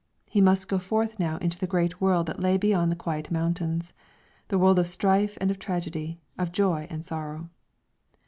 He 0.27 0.41
must 0.41 0.67
go 0.67 0.79
forth 0.79 1.19
now 1.19 1.37
into 1.37 1.59
the 1.59 1.67
great 1.67 2.01
world 2.01 2.25
that 2.25 2.39
lay 2.39 2.57
beyond 2.57 2.91
the 2.91 2.95
quiet 2.95 3.29
mountains, 3.29 3.93
the 4.47 4.57
world 4.57 4.79
of 4.79 4.87
strife 4.87 5.37
and 5.39 5.51
of 5.51 5.59
tragedy, 5.59 6.19
of 6.39 6.51
joy 6.51 6.87
and 6.89 7.01
of 7.01 7.05
sorrow. 7.05 7.51